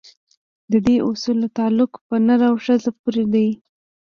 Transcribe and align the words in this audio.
د 0.71 0.73
دې 0.87 0.97
اصول 1.09 1.39
تعلق 1.57 1.91
په 2.07 2.15
نر 2.25 2.39
او 2.49 2.55
ښځې 2.65 2.91
پورې 3.01 3.23
دی. 3.33 3.49